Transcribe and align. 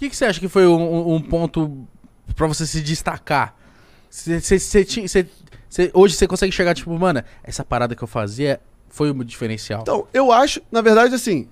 que, 0.00 0.10
que 0.10 0.16
você 0.16 0.24
acha 0.24 0.40
que 0.40 0.48
foi 0.48 0.66
um, 0.66 1.14
um 1.14 1.20
ponto 1.20 1.86
pra 2.34 2.46
você 2.46 2.66
se 2.66 2.80
destacar? 2.80 3.54
Cê- 4.08 4.40
cê- 4.40 4.58
cê 4.58 4.84
tinha- 4.84 5.06
cê- 5.08 5.26
cê- 5.68 5.90
hoje 5.94 6.14
você 6.16 6.26
consegue 6.26 6.50
chegar, 6.52 6.74
tipo, 6.74 6.90
mano, 6.98 7.22
essa 7.44 7.64
parada 7.64 7.94
que 7.94 8.02
eu 8.02 8.08
fazia 8.08 8.60
foi 8.88 9.10
um 9.12 9.18
diferencial. 9.22 9.82
Então, 9.82 10.08
eu 10.12 10.32
acho, 10.32 10.60
na 10.72 10.80
verdade, 10.80 11.14
assim, 11.14 11.48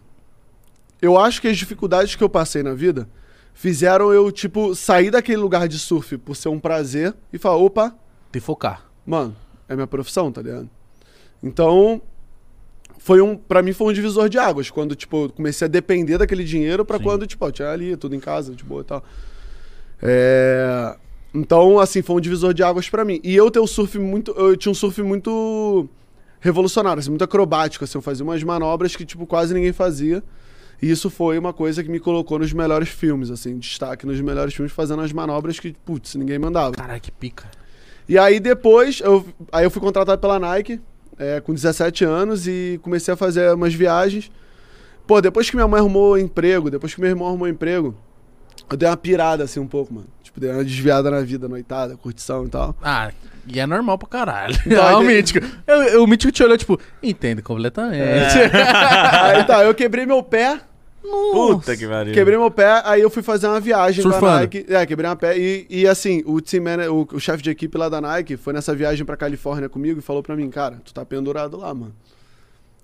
eu 1.01 1.19
acho 1.19 1.41
que 1.41 1.49
as 1.49 1.57
dificuldades 1.57 2.15
que 2.17 2.25
eu 2.25 2.29
passei 2.29 2.63
na 2.63 2.75
vida 2.75 3.09
fizeram 3.55 4.13
eu, 4.13 4.31
tipo, 4.33 4.75
sair 4.75 5.11
daquele 5.11 5.37
lugar 5.39 5.69
de 5.69 5.79
surf 5.79 6.17
por 6.19 6.35
ser 6.35 6.49
um 6.49 6.59
prazer 6.59 7.15
e 7.33 7.39
falar, 7.39 7.57
opa, 7.57 7.91
Tem 8.33 8.41
que 8.41 8.47
focar. 8.47 8.85
mano, 9.07 9.37
é 9.69 9.75
minha 9.75 9.87
profissão, 9.87 10.33
tá 10.33 10.41
ligado? 10.43 10.69
Então, 11.43 12.01
foi 12.99 13.21
um, 13.21 13.37
para 13.37 13.63
mim 13.63 13.73
foi 13.73 13.89
um 13.89 13.93
divisor 13.93 14.29
de 14.29 14.39
águas, 14.39 14.71
quando, 14.71 14.95
tipo, 14.95 15.25
eu 15.25 15.31
comecei 15.31 15.67
a 15.67 15.69
depender 15.69 16.19
daquele 16.19 16.45
dinheiro 16.45 16.85
pra 16.85 16.99
Sim. 16.99 17.05
quando, 17.05 17.27
tipo, 17.27 17.45
eu 17.47 17.53
tinha 17.53 17.71
ali, 17.71 17.97
tudo 17.97 18.15
em 18.15 18.21
casa, 18.21 18.55
de 18.55 18.65
boa 18.65 18.83
e 18.83 18.85
tal. 18.85 19.05
É... 20.03 20.97
Então, 21.33 21.79
assim, 21.79 22.03
foi 22.03 22.17
um 22.17 22.21
divisor 22.21 22.53
de 22.53 22.63
águas 22.63 22.89
pra 22.89 23.05
mim. 23.05 23.21
E 23.23 23.35
eu 23.37 23.51
ter 23.51 23.61
o 23.61 23.67
surf 23.67 23.99
muito, 23.99 24.33
eu 24.33 24.57
tinha 24.57 24.73
um 24.73 24.75
surf 24.75 25.03
muito 25.03 25.89
revolucionário, 26.41 27.01
assim, 27.01 27.11
muito 27.11 27.25
acrobático, 27.25 27.85
assim, 27.85 27.99
eu 27.99 28.03
fazia 28.03 28.25
umas 28.25 28.43
manobras 28.43 28.97
que, 28.97 29.05
tipo, 29.05 29.27
quase 29.27 29.55
ninguém 29.55 29.73
fazia. 29.73 30.23
E 30.81 30.91
isso 30.91 31.11
foi 31.11 31.39
uma 31.39 31.53
coisa 31.53 31.83
que 31.83 31.91
me 31.91 31.99
colocou 31.99 32.39
nos 32.39 32.53
melhores 32.53 32.89
filmes, 32.89 33.31
assim, 33.31 33.59
destaque 33.59 34.07
nos 34.07 34.21
melhores 34.21 34.55
filmes, 34.55 34.73
fazendo 34.73 35.03
as 35.03 35.13
manobras 35.13 35.59
que, 35.59 35.75
putz, 35.85 36.15
ninguém 36.15 36.39
mandava. 36.39 36.73
Caralho, 36.73 37.01
que 37.01 37.11
pica. 37.11 37.47
E 38.09 38.17
aí 38.17 38.41
depois, 38.41 39.01
eu, 39.01 39.27
aí 39.53 39.65
eu 39.65 39.71
fui 39.71 39.83
contratado 39.83 40.21
pela 40.21 40.39
Nike, 40.39 40.81
é, 41.19 41.41
com 41.41 41.53
17 41.53 42.05
anos, 42.05 42.47
e 42.47 42.79
comecei 42.83 43.13
a 43.13 43.17
fazer 43.17 43.53
umas 43.55 43.75
viagens. 43.75 44.31
Pô, 45.07 45.21
depois 45.21 45.49
que 45.49 45.57
minha 45.57 45.67
mãe 45.69 45.81
arrumou 45.81 46.19
emprego, 46.19 46.71
depois 46.71 46.95
que 46.95 47.01
meu 47.01 47.11
irmão 47.11 47.29
arrumou 47.29 47.49
emprego, 47.49 47.95
eu 48.71 48.77
dei 48.77 48.89
uma 48.89 48.97
pirada 48.97 49.45
assim 49.45 49.59
um 49.61 49.67
pouco, 49.67 49.93
mano. 49.95 50.07
Tipo, 50.23 50.39
dei 50.41 50.51
uma 50.51 50.63
desviada 50.63 51.11
na 51.11 51.21
vida, 51.23 51.49
noitada, 51.49 51.97
curtição 51.97 52.45
e 52.45 52.49
tal. 52.49 52.77
Ah, 52.83 53.11
e 53.47 53.59
é 53.59 53.67
normal 53.67 53.97
pra 53.97 54.09
caralho. 54.09 54.55
Então, 54.67 54.87
ah, 54.87 54.99
o 54.99 55.03
Mítico. 55.03 55.41
Eu, 55.67 55.83
eu- 55.85 56.05
o 56.05 56.07
Mítico 56.07 56.31
te 56.31 56.43
olhou, 56.43 56.59
tipo, 56.59 56.79
entende 57.03 57.41
completamente. 57.41 58.37
aí 59.23 59.45
tá, 59.45 59.65
eu 59.65 59.75
quebrei 59.75 60.05
meu 60.05 60.23
pé, 60.23 60.61
Puta 61.01 61.77
que 61.77 61.87
pariu. 61.87 62.13
quebrei 62.13 62.37
meu 62.37 62.51
pé, 62.51 62.83
aí 62.85 63.01
eu 63.01 63.11
fui 63.11 63.23
fazer 63.23 63.47
uma 63.47 63.61
viagem 63.61 64.03
Surfando. 64.03 64.41
Nike. 64.41 64.67
É, 64.69 64.85
quebrei 64.85 65.09
uma 65.09 65.17
pé. 65.17 65.39
E, 65.39 65.67
e 65.71 65.87
assim, 65.87 66.23
o 66.27 66.41
team 66.41 66.65
manager, 66.65 66.93
o, 66.93 67.09
o 67.13 67.21
chefe 67.21 67.43
de 67.43 67.51
equipe 67.51 67.77
lá 67.79 67.89
da 67.89 68.01
Nike 68.01 68.37
foi 68.37 68.53
nessa 68.53 68.75
viagem 68.75 69.05
pra 69.05 69.17
Califórnia 69.17 69.69
comigo 69.69 70.01
e 70.01 70.03
falou 70.03 70.23
pra 70.23 70.35
mim, 70.35 70.51
cara, 70.51 70.81
tu 70.85 70.93
tá 70.93 71.05
pendurado 71.05 71.57
lá, 71.57 71.73
mano. 71.73 71.95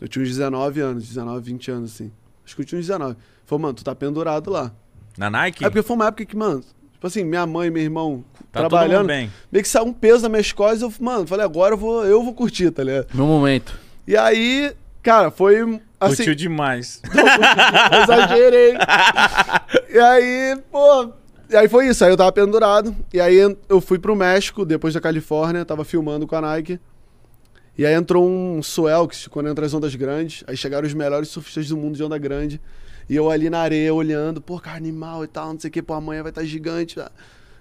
Eu 0.01 0.09
tinha 0.09 0.23
uns 0.23 0.29
19 0.29 0.81
anos, 0.81 1.09
19, 1.09 1.45
20 1.45 1.71
anos, 1.71 1.95
assim. 1.95 2.13
Acho 2.45 2.55
que 2.55 2.63
eu 2.63 2.67
tinha 2.67 2.79
uns 2.79 2.87
19. 2.87 3.17
Falou, 3.47 3.63
mano, 3.63 3.75
tu 3.75 3.85
tá 3.85 3.95
pendurado 3.95 4.51
lá. 4.51 4.73
Na 5.17 5.31
Nike? 5.31 5.65
É 5.65 5.69
porque 5.69 5.83
foi 5.83 5.97
uma 5.97 6.09
época 6.09 6.25
que, 6.25 6.37
mano, 6.37 6.63
tipo 6.93 7.07
assim, 7.07 7.25
minha 7.25 7.47
mãe 7.47 7.69
e 7.69 7.71
meu 7.71 7.83
irmão 7.83 8.25
tá 8.53 8.63
todo 8.63 8.63
mundo 8.63 8.71
trabalhando, 8.71 9.07
bem. 9.07 9.31
meio 9.51 9.63
que 9.63 9.69
saiu 9.69 9.87
um 9.87 9.93
peso 9.93 10.23
nas 10.23 10.31
minhas 10.31 10.53
costas. 10.53 10.83
Eu, 10.83 10.93
mano, 11.01 11.27
falei, 11.27 11.45
agora 11.45 11.75
eu 11.75 11.79
vou, 11.79 12.05
eu 12.05 12.23
vou 12.23 12.35
curtir, 12.35 12.71
tá 12.71 12.83
ligado? 12.83 13.07
Meu 13.15 13.27
momento. 13.27 13.79
E 14.07 14.17
aí, 14.17 14.75
cara, 15.03 15.31
foi 15.31 15.81
assim. 16.01 16.17
Curtiu 16.17 16.35
demais. 16.35 17.01
Exagerei. 18.03 18.75
e 19.91 19.99
aí, 19.99 20.59
pô. 20.71 21.13
E 21.51 21.57
aí 21.57 21.69
foi 21.69 21.89
isso. 21.89 22.05
Aí 22.05 22.11
eu 22.11 22.17
tava 22.17 22.33
pendurado. 22.33 22.95
E 23.13 23.21
aí 23.21 23.37
eu 23.69 23.81
fui 23.81 23.99
pro 23.99 24.17
México, 24.17 24.65
depois 24.65 24.95
da 24.95 25.01
Califórnia, 25.01 25.65
tava 25.65 25.85
filmando 25.85 26.27
com 26.27 26.37
a 26.37 26.41
Nike. 26.41 26.81
E 27.77 27.85
aí 27.85 27.93
entrou 27.93 28.29
um 28.29 28.63
swell, 28.63 29.09
que 29.09 29.29
quando 29.29 29.49
entra 29.49 29.67
as 29.67 29.75
ondas 29.75 29.95
grandes, 29.95 30.45
aí 30.47 30.57
chegaram 30.57 30.87
os 30.87 30.95
melhores 30.95 31.29
surfistas 31.29 31.69
do 31.69 31.77
mundo 31.77 31.97
de 31.97 32.05
onda 32.05 32.17
grande. 32.17 32.61
E 33.09 33.17
eu 33.17 33.31
ali 33.31 33.51
na 33.51 33.59
areia 33.59 33.93
olhando, 33.93 34.41
pô, 34.41 34.59
cara, 34.61 34.77
animal 34.77 35.25
e 35.25 35.27
tal, 35.27 35.53
não 35.53 35.61
sei 35.61 35.69
o 35.69 35.73
que, 35.73 35.83
pô, 35.83 35.93
amanhã 35.95 36.23
vai 36.23 36.31
estar 36.31 36.45
gigante. 36.45 37.01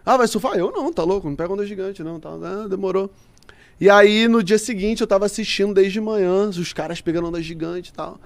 Ah, 0.05 0.17
vai 0.17 0.27
surfar? 0.27 0.55
Eu 0.55 0.71
não, 0.71 0.93
tá 0.93 1.03
louco, 1.03 1.27
não 1.27 1.35
pega 1.35 1.51
onda 1.51 1.65
gigante, 1.65 2.03
não, 2.03 2.19
tá, 2.19 2.29
ah, 2.29 2.67
demorou. 2.67 3.11
E 3.83 3.89
aí 3.89 4.29
no 4.29 4.41
dia 4.41 4.57
seguinte 4.57 5.01
eu 5.01 5.07
tava 5.07 5.25
assistindo 5.25 5.73
desde 5.73 5.99
manhã, 5.99 6.47
os 6.47 6.71
caras 6.71 7.01
pegando 7.01 7.27
onda 7.27 7.41
gigante 7.41 7.89
e 7.89 7.93
tal. 7.93 8.17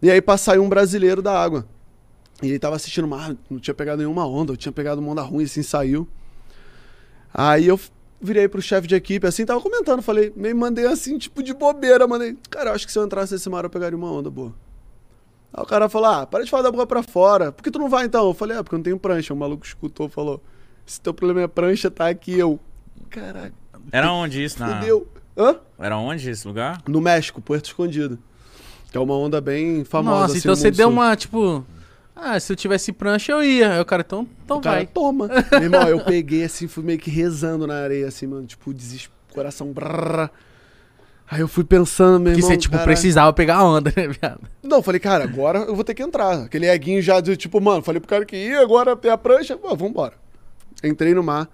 E 0.00 0.10
aí 0.10 0.22
passou 0.22 0.54
um 0.54 0.66
brasileiro 0.66 1.20
da 1.20 1.38
água. 1.38 1.68
E 2.42 2.48
ele 2.48 2.58
tava 2.58 2.76
assistindo 2.76 3.04
o 3.04 3.08
mar, 3.08 3.36
não 3.50 3.58
tinha 3.58 3.74
pegado 3.74 3.98
nenhuma 3.98 4.26
onda, 4.26 4.54
eu 4.54 4.56
tinha 4.56 4.72
pegado 4.72 5.02
uma 5.02 5.12
onda 5.12 5.20
ruim, 5.20 5.44
assim, 5.44 5.62
saiu. 5.62 6.08
Aí 7.34 7.66
eu 7.66 7.78
virei 8.18 8.48
pro 8.48 8.62
chefe 8.62 8.88
de 8.88 8.94
equipe, 8.94 9.26
assim, 9.26 9.44
tava 9.44 9.60
comentando, 9.60 10.00
falei, 10.00 10.32
meio 10.34 10.56
mandei 10.56 10.86
assim, 10.86 11.18
tipo 11.18 11.42
de 11.42 11.52
bobeira, 11.52 12.08
mandei, 12.08 12.38
cara, 12.48 12.70
eu 12.70 12.74
acho 12.74 12.86
que 12.86 12.92
se 12.92 12.98
eu 12.98 13.04
entrasse 13.04 13.34
nesse 13.34 13.50
mar 13.50 13.62
eu 13.62 13.68
pegaria 13.68 13.98
uma 13.98 14.10
onda 14.10 14.30
boa. 14.30 14.54
Aí 15.52 15.62
o 15.62 15.66
cara 15.66 15.86
falou, 15.86 16.08
ah, 16.08 16.26
para 16.26 16.44
de 16.44 16.50
falar 16.50 16.62
da 16.62 16.72
boca 16.72 16.86
pra 16.86 17.02
fora, 17.02 17.52
por 17.52 17.62
que 17.62 17.70
tu 17.70 17.78
não 17.78 17.90
vai 17.90 18.06
então? 18.06 18.26
Eu 18.26 18.32
falei, 18.32 18.56
ah, 18.56 18.64
porque 18.64 18.74
eu 18.74 18.78
não 18.78 18.84
tenho 18.84 18.98
prancha. 18.98 19.34
O 19.34 19.36
maluco 19.36 19.66
escutou, 19.66 20.08
falou, 20.08 20.42
se 20.86 20.98
teu 20.98 21.12
problema 21.12 21.42
é 21.42 21.46
prancha, 21.46 21.90
tá 21.90 22.08
aqui, 22.08 22.38
eu, 22.38 22.58
caraca, 23.10 23.52
Era 23.92 24.12
onde 24.12 24.42
isso? 24.42 24.60
Na... 24.60 24.80
fudeu. 24.80 25.08
Hã? 25.36 25.56
Era 25.78 25.96
onde 25.98 26.30
esse 26.30 26.46
lugar? 26.46 26.80
No 26.86 27.00
México, 27.00 27.40
Puerto 27.40 27.66
Escondido. 27.66 28.18
Que 28.90 28.96
é 28.96 29.00
uma 29.00 29.16
onda 29.16 29.40
bem 29.40 29.84
famosa. 29.84 30.20
Nossa, 30.20 30.32
assim, 30.32 30.38
então 30.38 30.50
no 30.52 30.56
você 30.56 30.70
deu 30.70 30.88
sul. 30.88 30.92
uma, 30.92 31.16
tipo... 31.16 31.64
Ah, 32.14 32.38
se 32.38 32.52
eu 32.52 32.56
tivesse 32.56 32.92
prancha, 32.92 33.32
eu 33.32 33.42
ia. 33.42 33.72
Aí 33.74 33.80
o 33.80 33.84
cara, 33.84 34.04
então, 34.06 34.26
então 34.44 34.58
O 34.58 34.60
cara, 34.60 34.76
vai. 34.76 34.86
toma. 34.86 35.28
Meu 35.50 35.62
irmão, 35.62 35.88
eu 35.88 35.98
peguei 36.04 36.44
assim, 36.44 36.68
fui 36.68 36.84
meio 36.84 36.98
que 36.98 37.10
rezando 37.10 37.66
na 37.66 37.74
areia, 37.74 38.06
assim, 38.06 38.26
mano. 38.28 38.46
Tipo, 38.46 38.72
desesp... 38.72 39.10
coração. 39.34 39.72
brrr. 39.72 40.30
Aí 41.28 41.40
eu 41.40 41.48
fui 41.48 41.64
pensando, 41.64 42.20
meu 42.20 42.32
Que 42.34 42.38
irmão. 42.38 42.50
você, 42.50 42.56
tipo, 42.58 42.72
caralho. 42.72 42.86
precisava 42.86 43.32
pegar 43.32 43.56
a 43.56 43.64
onda, 43.64 43.90
né, 43.96 44.06
viado? 44.08 44.40
Não, 44.62 44.80
falei, 44.82 45.00
cara, 45.00 45.24
agora 45.24 45.60
eu 45.60 45.74
vou 45.74 45.82
ter 45.82 45.94
que 45.94 46.02
entrar. 46.02 46.44
Aquele 46.44 46.66
eguinho 46.68 47.02
já 47.02 47.18
de 47.20 47.34
tipo, 47.36 47.60
mano, 47.60 47.82
falei 47.82 47.98
pro 47.98 48.08
cara 48.08 48.24
que 48.24 48.36
ia, 48.36 48.60
agora 48.60 48.94
tem 48.94 49.10
a 49.10 49.16
prancha, 49.18 49.56
pô, 49.56 49.74
vambora. 49.74 50.12
Entrei 50.84 51.14
no 51.14 51.22
mar. 51.24 51.48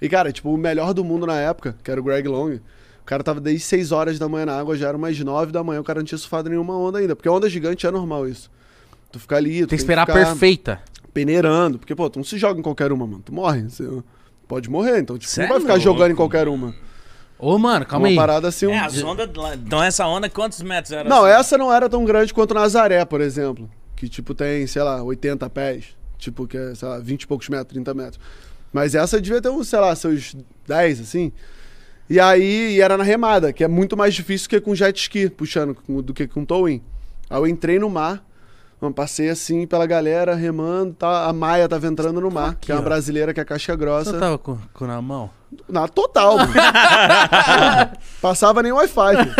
E, 0.00 0.08
cara, 0.08 0.32
tipo, 0.32 0.52
o 0.52 0.56
melhor 0.56 0.92
do 0.92 1.02
mundo 1.04 1.26
na 1.26 1.38
época, 1.40 1.76
que 1.82 1.90
era 1.90 2.00
o 2.00 2.04
Greg 2.04 2.26
Long, 2.28 2.54
o 2.56 3.04
cara 3.04 3.22
tava 3.22 3.40
desde 3.40 3.64
6 3.64 3.92
horas 3.92 4.18
da 4.18 4.28
manhã 4.28 4.46
na 4.46 4.58
água, 4.58 4.76
já 4.76 4.88
era 4.88 4.96
umas 4.96 5.18
9 5.18 5.52
da 5.52 5.62
manhã, 5.62 5.80
o 5.80 5.84
cara 5.84 6.00
não 6.00 6.04
tinha 6.04 6.18
surfado 6.18 6.48
nenhuma 6.50 6.76
onda 6.76 6.98
ainda. 6.98 7.14
Porque 7.16 7.28
onda 7.28 7.48
gigante 7.48 7.86
é 7.86 7.90
normal 7.90 8.28
isso. 8.28 8.50
Tu 9.12 9.18
fica 9.20 9.36
ali, 9.36 9.60
tu 9.62 9.68
Tem 9.68 9.76
que 9.76 9.82
esperar 9.82 10.06
ficar 10.06 10.18
perfeita. 10.24 10.80
peneirando. 11.12 11.78
Porque, 11.78 11.94
pô, 11.94 12.08
tu 12.10 12.18
não 12.18 12.24
se 12.24 12.36
joga 12.38 12.58
em 12.58 12.62
qualquer 12.62 12.92
uma, 12.92 13.06
mano. 13.06 13.22
Tu 13.24 13.32
morre. 13.32 13.62
Você 13.68 13.88
pode 14.48 14.68
morrer, 14.68 14.98
então, 15.00 15.16
tipo, 15.16 15.32
não 15.38 15.44
é 15.44 15.48
vai 15.48 15.60
ficar 15.60 15.72
louco, 15.74 15.84
jogando 15.84 16.10
em 16.12 16.16
qualquer 16.16 16.48
uma. 16.48 16.74
Ô, 17.38 17.58
mano, 17.58 17.84
calma 17.84 18.04
uma 18.06 18.10
aí. 18.10 18.16
parada 18.16 18.48
assim. 18.48 18.66
É, 18.66 18.68
um- 18.70 18.84
as 18.84 19.02
ondas. 19.02 19.28
Então 19.64 19.82
essa 19.82 20.06
onda, 20.06 20.28
quantos 20.30 20.60
metros 20.62 20.92
era? 20.92 21.08
Não, 21.08 21.24
assim? 21.24 21.40
essa 21.40 21.58
não 21.58 21.72
era 21.72 21.88
tão 21.88 22.04
grande 22.04 22.32
quanto 22.32 22.54
Nazaré, 22.54 23.04
por 23.04 23.20
exemplo. 23.20 23.68
Que, 23.96 24.08
tipo, 24.08 24.34
tem, 24.34 24.66
sei 24.66 24.82
lá, 24.82 25.02
80 25.02 25.48
pés. 25.50 25.96
Tipo, 26.18 26.46
que 26.46 26.56
é, 26.56 26.74
sei 26.74 26.88
lá, 26.88 26.98
20 26.98 27.22
e 27.22 27.26
poucos 27.26 27.48
metros, 27.48 27.68
30 27.68 27.92
metros. 27.92 28.18
Mas 28.74 28.96
essa 28.96 29.20
devia 29.20 29.40
ter 29.40 29.50
uns, 29.50 29.68
sei 29.68 29.78
lá, 29.78 29.94
seus 29.94 30.34
10, 30.66 31.00
assim. 31.00 31.32
E 32.10 32.18
aí, 32.18 32.74
e 32.74 32.80
era 32.80 32.98
na 32.98 33.04
remada, 33.04 33.52
que 33.52 33.62
é 33.62 33.68
muito 33.68 33.96
mais 33.96 34.12
difícil 34.12 34.48
que 34.48 34.60
com 34.60 34.74
jet 34.74 35.00
ski, 35.00 35.30
puxando, 35.30 35.76
do 36.02 36.12
que 36.12 36.26
com 36.26 36.44
towing. 36.44 36.82
Aí 37.30 37.38
eu 37.38 37.46
entrei 37.46 37.78
no 37.78 37.88
mar, 37.88 38.22
passei 38.92 39.30
assim 39.30 39.64
pela 39.64 39.86
galera, 39.86 40.34
remando, 40.34 40.92
tá, 40.94 41.26
a 41.26 41.32
Maia 41.32 41.68
tava 41.68 41.86
entrando 41.86 42.20
no 42.20 42.32
mar, 42.32 42.56
que 42.56 42.72
é 42.72 42.74
uma 42.74 42.80
ó. 42.80 42.84
brasileira 42.84 43.32
que 43.32 43.38
é 43.40 43.44
casca 43.44 43.72
Você 43.72 43.78
grossa. 43.78 44.12
não 44.12 44.18
tava 44.20 44.38
com, 44.38 44.58
com 44.74 44.86
na 44.86 45.00
mão? 45.00 45.30
Na 45.68 45.86
total. 45.86 46.36
Passava 48.20 48.60
nem 48.60 48.72
Wi-Fi. 48.72 49.16
filho. 49.16 49.34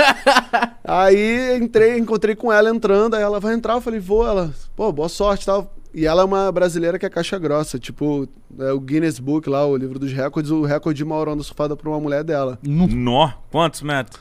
Aí 0.84 1.56
entrei, 1.60 1.98
encontrei 1.98 2.36
com 2.36 2.52
ela 2.52 2.70
entrando, 2.70 3.14
aí 3.14 3.22
ela 3.22 3.40
vai 3.40 3.52
entrar, 3.52 3.74
eu 3.74 3.80
falei, 3.80 3.98
vou, 3.98 4.24
ela, 4.24 4.54
pô, 4.76 4.92
boa 4.92 5.08
sorte 5.08 5.44
tal. 5.44 5.74
E 5.94 6.06
ela 6.06 6.22
é 6.22 6.24
uma 6.24 6.50
brasileira 6.50 6.98
que 6.98 7.06
é 7.06 7.08
caixa 7.08 7.38
grossa, 7.38 7.78
tipo, 7.78 8.28
é 8.58 8.72
o 8.72 8.80
Guinness 8.80 9.20
Book 9.20 9.48
lá, 9.48 9.64
o 9.64 9.76
livro 9.76 9.96
dos 9.98 10.12
recordes, 10.12 10.50
o 10.50 10.62
recorde 10.64 10.98
de 10.98 11.04
maior 11.04 11.28
onda 11.28 11.42
surfada 11.44 11.76
por 11.76 11.86
uma 11.88 12.00
mulher 12.00 12.24
dela. 12.24 12.58
Nó, 12.64 13.30
quantos 13.50 13.80
metros? 13.80 14.20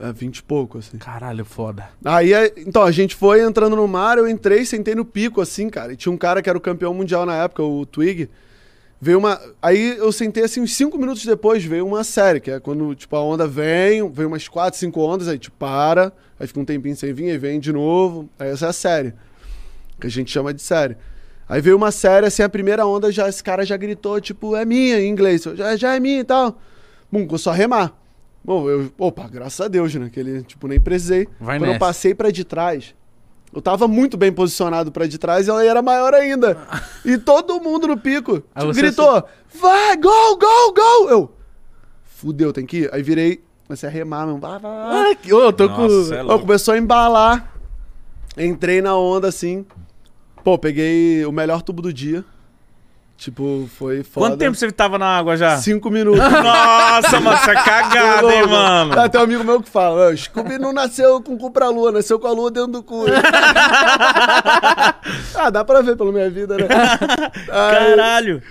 É 0.00 0.10
20 0.10 0.38
e 0.38 0.42
pouco, 0.42 0.78
assim. 0.78 0.96
Caralho, 0.96 1.44
foda. 1.44 1.88
Aí, 2.04 2.32
é- 2.32 2.52
então, 2.56 2.82
a 2.82 2.90
gente 2.90 3.14
foi 3.14 3.40
entrando 3.42 3.76
no 3.76 3.86
mar, 3.86 4.16
eu 4.18 4.26
entrei, 4.26 4.64
sentei 4.64 4.94
no 4.94 5.04
pico, 5.04 5.40
assim, 5.40 5.68
cara. 5.68 5.92
E 5.92 5.96
tinha 5.96 6.10
um 6.12 6.16
cara 6.16 6.40
que 6.42 6.48
era 6.48 6.56
o 6.58 6.60
campeão 6.60 6.94
mundial 6.94 7.24
na 7.26 7.36
época, 7.36 7.62
o 7.62 7.84
Twig. 7.86 8.28
Veio 9.00 9.18
uma. 9.18 9.38
Aí 9.60 9.96
eu 9.98 10.10
sentei 10.12 10.44
assim, 10.44 10.60
uns 10.60 10.74
5 10.74 10.96
minutos 10.96 11.24
depois, 11.26 11.62
veio 11.64 11.86
uma 11.86 12.02
série, 12.04 12.40
que 12.40 12.50
é 12.50 12.58
quando, 12.58 12.94
tipo, 12.94 13.14
a 13.16 13.22
onda 13.22 13.46
vem, 13.46 14.08
vem 14.10 14.26
umas 14.26 14.48
4, 14.48 14.78
5 14.80 15.00
ondas, 15.00 15.28
aí 15.28 15.38
tipo, 15.38 15.56
para, 15.58 16.12
aí 16.40 16.46
fica 16.46 16.58
um 16.60 16.64
tempinho 16.64 16.96
sem 16.96 17.12
vir, 17.12 17.30
aí 17.30 17.38
vem 17.38 17.60
de 17.60 17.72
novo. 17.72 18.28
Aí 18.38 18.48
essa 18.48 18.66
é 18.66 18.68
a 18.70 18.72
série. 18.72 19.12
Que 20.00 20.06
a 20.06 20.10
gente 20.10 20.30
chama 20.32 20.52
de 20.54 20.62
série. 20.62 20.96
Aí 21.52 21.60
veio 21.60 21.76
uma 21.76 21.90
série, 21.90 22.24
assim, 22.24 22.42
a 22.42 22.48
primeira 22.48 22.86
onda, 22.86 23.12
já, 23.12 23.28
esse 23.28 23.44
cara 23.44 23.62
já 23.62 23.76
gritou, 23.76 24.18
tipo, 24.22 24.56
é 24.56 24.64
minha 24.64 24.98
em 24.98 25.10
inglês. 25.10 25.44
Eu, 25.44 25.54
Já, 25.54 25.76
já 25.76 25.94
é 25.94 26.00
minha 26.00 26.20
e 26.20 26.24
tal. 26.24 26.58
Bum, 27.12 27.26
começou 27.26 27.52
a 27.52 27.54
remar. 27.54 27.92
Bom, 28.42 28.70
eu, 28.70 28.90
opa, 28.98 29.28
graças 29.28 29.60
a 29.60 29.68
Deus, 29.68 29.94
né? 29.94 30.08
Que 30.10 30.18
ele, 30.18 30.42
tipo, 30.44 30.66
nem 30.66 30.80
precisei. 30.80 31.28
Vai 31.38 31.58
Quando 31.58 31.64
eu 31.66 31.72
nessa. 31.74 31.78
passei 31.78 32.14
pra 32.14 32.30
de 32.30 32.42
trás, 32.42 32.94
eu 33.54 33.60
tava 33.60 33.86
muito 33.86 34.16
bem 34.16 34.32
posicionado 34.32 34.90
pra 34.90 35.06
de 35.06 35.18
trás 35.18 35.46
e 35.46 35.50
ela 35.50 35.62
era 35.62 35.82
maior 35.82 36.14
ainda. 36.14 36.56
E 37.04 37.18
todo 37.18 37.60
mundo 37.60 37.86
no 37.86 37.98
pico 37.98 38.40
tipo, 38.40 38.72
gritou: 38.72 39.22
vai, 39.60 39.94
go, 39.98 40.38
go, 40.38 40.72
go! 40.74 41.10
Eu, 41.10 41.32
fudeu, 42.04 42.50
tem 42.50 42.64
que 42.64 42.78
ir. 42.84 42.94
Aí 42.94 43.02
virei, 43.02 43.44
comecei 43.66 43.88
a 43.88 43.92
remar, 43.92 44.24
mesmo. 44.24 44.40
Vai, 44.40 44.58
vai, 44.58 44.60
vai. 44.60 45.12
Ah, 45.12 45.14
que- 45.16 45.34
ô, 45.34 45.42
eu 45.42 45.52
tô 45.52 45.66
Nossa, 45.68 46.14
é 46.14 46.24
com. 46.24 46.30
Ó, 46.32 46.38
começou 46.38 46.72
a 46.72 46.78
embalar. 46.78 47.52
Entrei 48.38 48.80
na 48.80 48.96
onda 48.96 49.28
assim. 49.28 49.66
Pô, 50.44 50.58
peguei 50.58 51.24
o 51.24 51.32
melhor 51.32 51.62
tubo 51.62 51.80
do 51.82 51.92
dia. 51.92 52.24
Tipo, 53.16 53.68
foi 53.78 54.02
foda. 54.02 54.26
Quanto 54.26 54.38
tempo 54.40 54.56
você 54.56 54.72
tava 54.72 54.98
na 54.98 55.06
água 55.06 55.36
já? 55.36 55.56
Cinco 55.58 55.88
minutos. 55.90 56.18
Nossa, 56.26 57.20
mano, 57.20 57.38
você 57.38 57.50
é 57.52 57.54
cagado, 57.54 58.28
hein, 58.28 58.46
mano? 58.48 58.98
Ah, 58.98 59.08
tem 59.08 59.20
um 59.20 59.24
amigo 59.24 59.44
meu 59.44 59.62
que 59.62 59.70
fala, 59.70 60.08
"Ô, 60.10 60.16
Scooby 60.16 60.58
não 60.58 60.72
nasceu 60.72 61.22
com 61.22 61.34
o 61.34 61.38
cu 61.38 61.48
pra 61.52 61.68
lua, 61.68 61.92
nasceu 61.92 62.18
com 62.18 62.26
a 62.26 62.32
lua 62.32 62.50
dentro 62.50 62.72
do 62.72 62.82
cu. 62.82 63.04
ah, 65.36 65.50
dá 65.50 65.64
pra 65.64 65.80
ver 65.82 65.96
pela 65.96 66.10
minha 66.10 66.28
vida, 66.28 66.56
né? 66.56 66.66
Aí- 67.48 67.96
Caralho. 67.96 68.42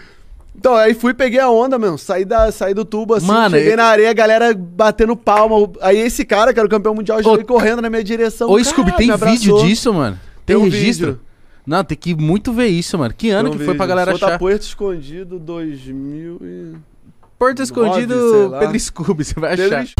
então, 0.55 0.73
aí 0.75 0.93
fui, 0.93 1.13
peguei 1.13 1.39
a 1.41 1.49
onda, 1.49 1.77
meu. 1.77 1.97
Saí, 1.97 2.23
da, 2.23 2.49
saí 2.51 2.73
do 2.73 2.85
tubo 2.85 3.15
assim, 3.15 3.27
Mano, 3.27 3.57
cheguei 3.57 3.73
eu- 3.73 3.77
na 3.77 3.85
areia, 3.85 4.09
a 4.11 4.13
galera 4.13 4.53
batendo 4.55 5.17
palma. 5.17 5.69
Aí 5.81 5.97
esse 5.97 6.23
cara, 6.23 6.53
que 6.53 6.59
era 6.59 6.67
o 6.67 6.69
campeão 6.71 6.93
mundial, 6.95 7.21
já 7.21 7.29
Ô, 7.29 7.33
veio 7.35 7.45
correndo 7.45 7.81
na 7.81 7.89
minha 7.89 8.03
direção. 8.03 8.49
Ô, 8.49 8.63
Scooby, 8.63 8.93
tem 8.93 9.11
vídeo 9.17 9.57
disso, 9.63 9.93
mano? 9.93 10.17
Tem, 10.45 10.55
Tem 10.55 10.65
um 10.65 10.69
registro? 10.69 11.07
vídeo. 11.07 11.21
Não, 11.65 11.83
tem 11.83 11.97
que 11.97 12.15
muito 12.15 12.51
ver 12.51 12.67
isso, 12.67 12.97
mano. 12.97 13.13
Que 13.13 13.29
ano 13.29 13.51
que 13.51 13.63
foi 13.63 13.75
pra 13.75 13.85
galera 13.85 14.11
Solta 14.11 14.25
achar? 14.27 14.39
Puerto 14.39 14.63
Escondido 14.63 15.39
2000 15.39 16.39
e... 16.41 16.91
Porto 17.37 17.61
Escondido. 17.61 18.53
Pedro 18.59 18.79
Scooby, 18.79 19.23
você 19.23 19.39
vai 19.39 19.55
Pedro 19.55 19.77
achar. 19.77 19.93